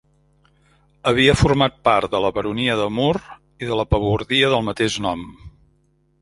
Havia 1.11 1.35
format 1.41 1.75
part 1.87 2.09
de 2.15 2.21
la 2.23 2.31
baronia 2.37 2.77
de 2.79 2.87
Mur 3.01 3.11
i 3.65 3.69
de 3.73 3.79
la 3.81 3.87
pabordia 3.93 4.51
del 4.55 4.67
mateix 4.71 4.97
nom. 5.09 5.23